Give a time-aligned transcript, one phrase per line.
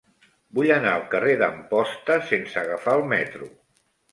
[0.59, 3.53] Vull anar al carrer d'Amposta sense agafar el metro.